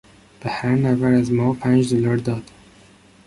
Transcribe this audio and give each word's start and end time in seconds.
به 0.39 0.49
هر 0.49 0.69
نفر 0.69 1.05
از 1.05 1.31
ما 1.33 1.53
پنج 1.53 1.93
دلار 1.93 2.17
داد. 2.17 2.51